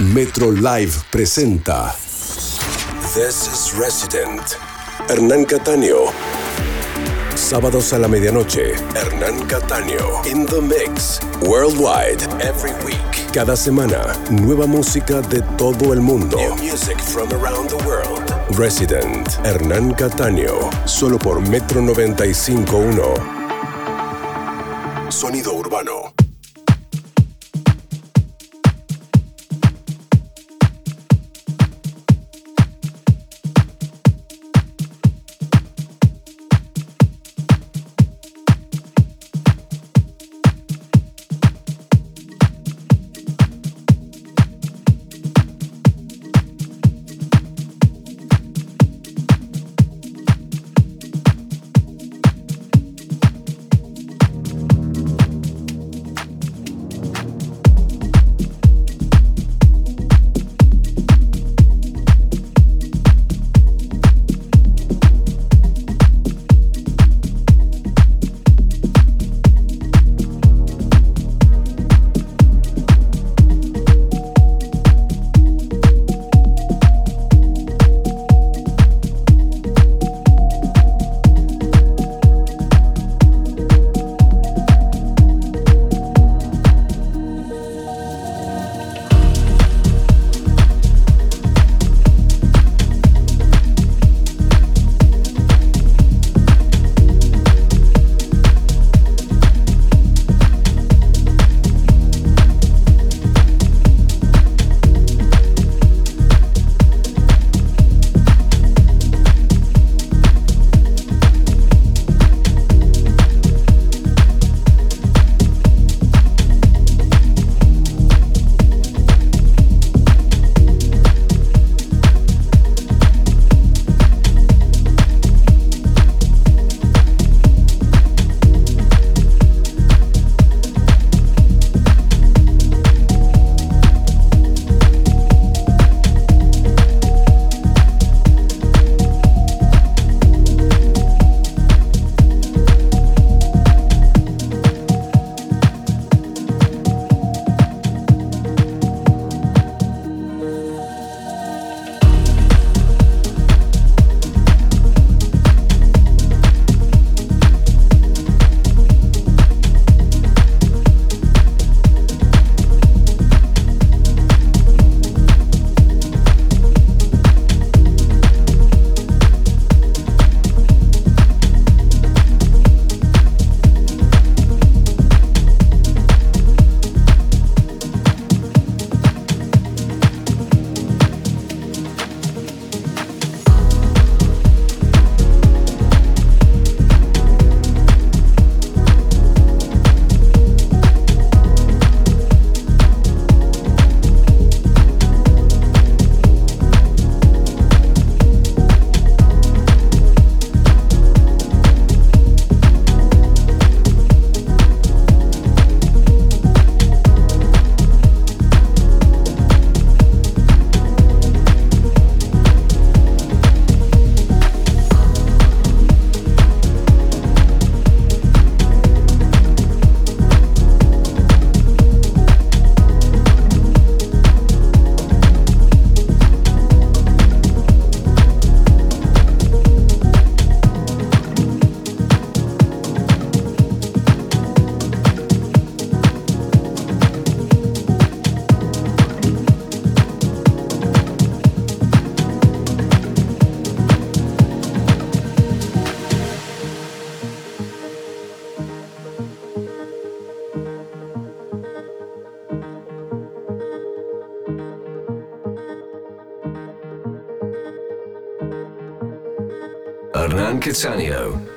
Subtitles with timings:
[0.00, 1.94] Metro Live presenta
[3.14, 4.42] This is Resident.
[5.08, 6.10] Hernán Cataño.
[7.36, 10.24] Sábados a la medianoche, Hernán Cataño.
[10.26, 11.20] In the Mix.
[11.42, 12.24] Worldwide.
[12.40, 13.32] Every week.
[13.32, 16.38] Cada semana, nueva música de todo el mundo.
[16.38, 18.34] New music from around the world.
[18.58, 19.28] Resident.
[19.44, 20.70] Hernán Cataño.
[20.86, 23.14] Solo por Metro 95.1.
[25.08, 26.23] Sonido urbano.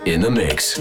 [0.05, 0.77] In the mix.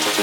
[0.00, 0.21] to do.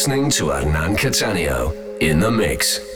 [0.00, 2.89] Listening to Hernan Cattaneo in the mix.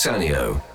[0.00, 0.69] Sanio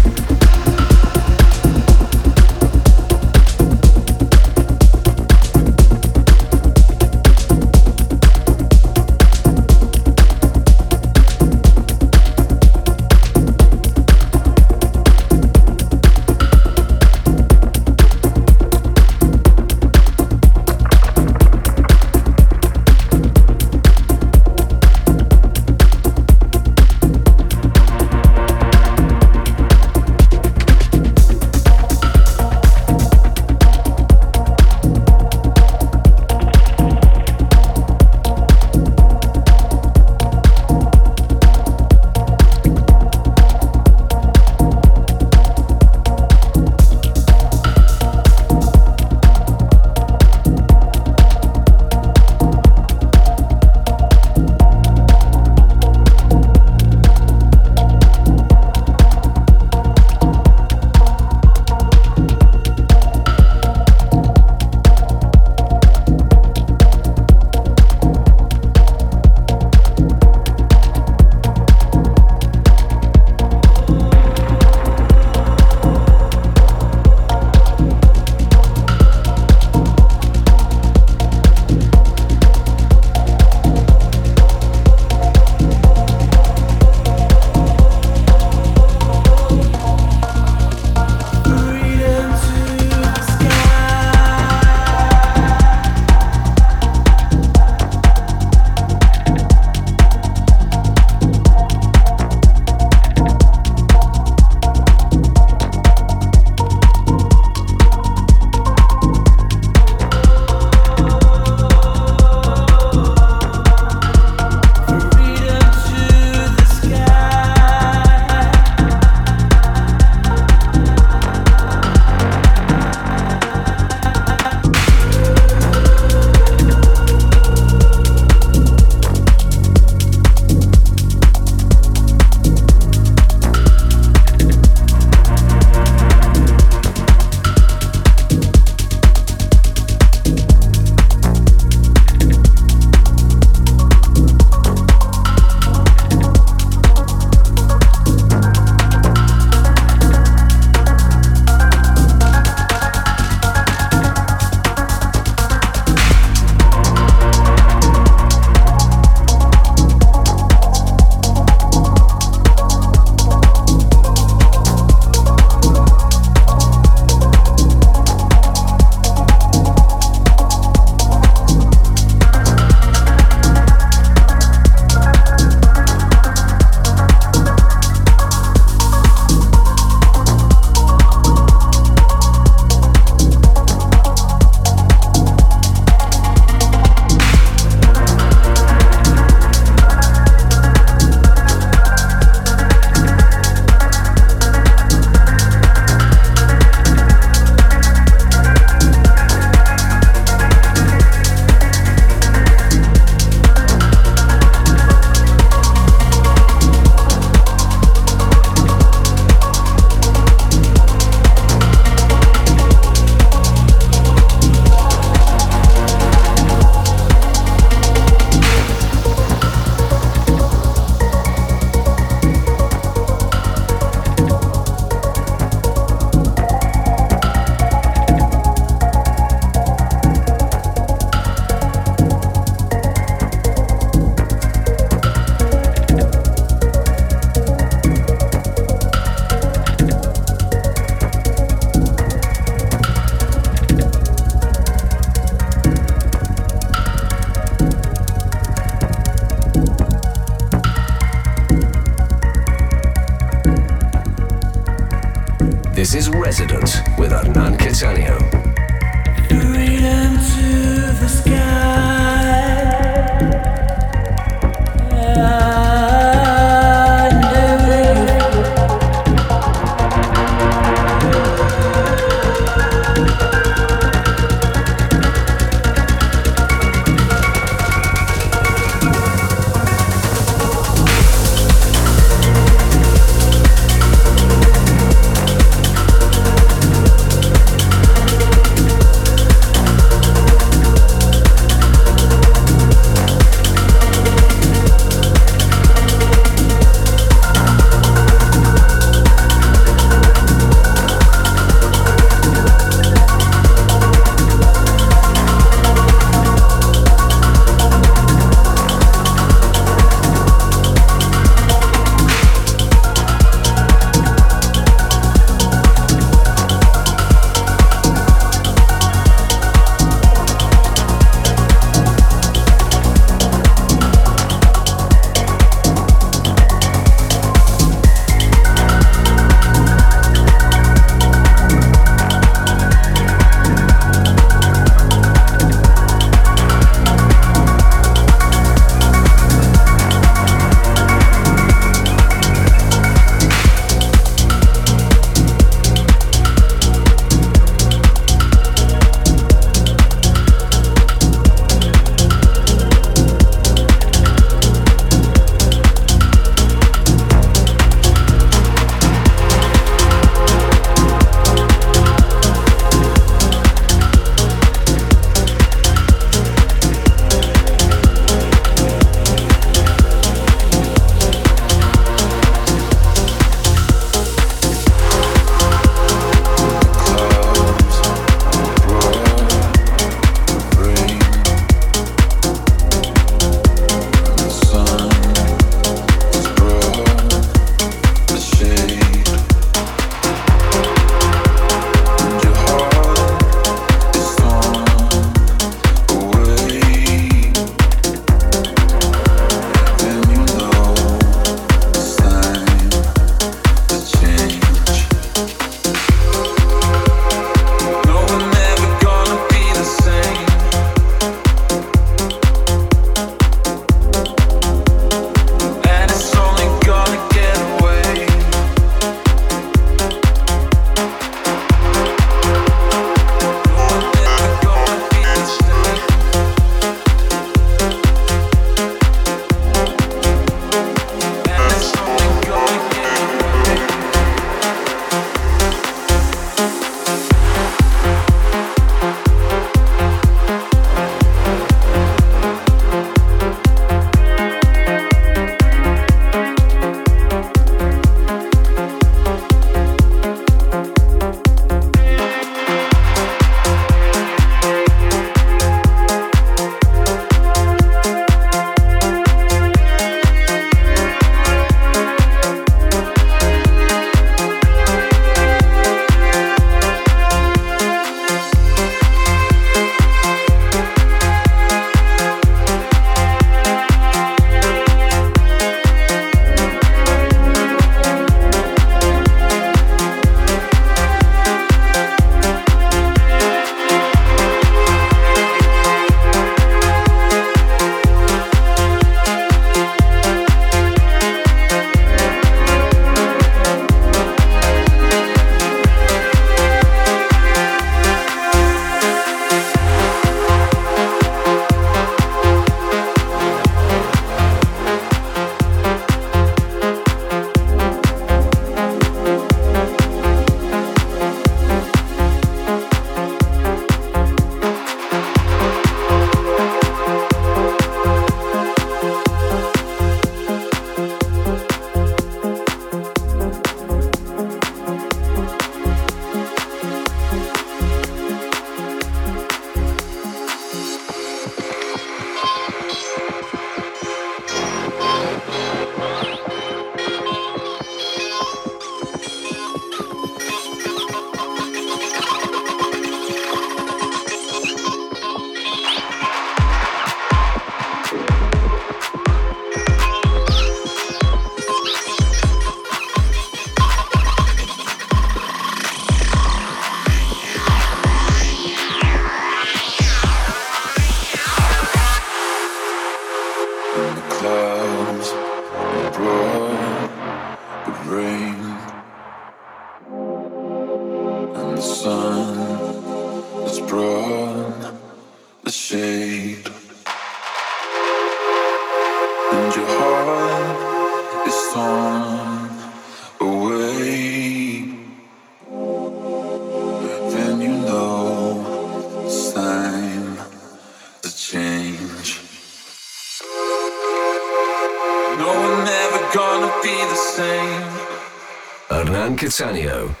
[599.41, 600.00] Sanio.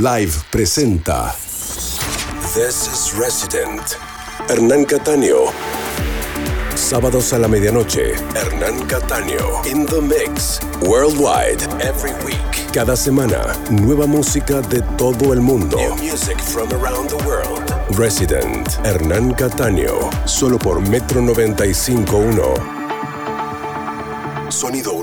[0.00, 1.34] Live presenta
[2.54, 3.82] This is Resident.
[4.48, 5.50] Hernán Cataño.
[6.76, 9.64] Sábados a la medianoche, Hernán Cataño.
[9.66, 10.60] In the Mix.
[10.82, 11.64] Worldwide.
[11.82, 12.70] Every week.
[12.72, 15.76] Cada semana, nueva música de todo el mundo.
[15.76, 17.68] New music from around the world.
[17.98, 18.68] Resident.
[18.84, 20.08] Hernán Cataño.
[20.26, 22.78] Solo por Metro 95.1.
[24.48, 24.97] Sonido.